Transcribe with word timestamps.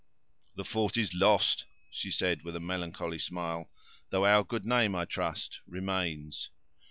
"The 0.55 0.65
fort 0.65 0.97
is 0.97 1.13
lost," 1.13 1.65
she 1.91 2.09
said, 2.09 2.41
with 2.41 2.55
a 2.55 2.59
melancholy 2.59 3.19
smile; 3.19 3.69
"though 4.09 4.25
our 4.25 4.43
good 4.43 4.65
name, 4.65 4.95
I 4.95 5.05
trust, 5.05 5.59
remains." 5.67 6.49